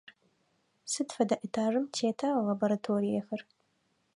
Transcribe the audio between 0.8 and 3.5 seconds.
Сыд фэдэ этажым тета лабораториехэр?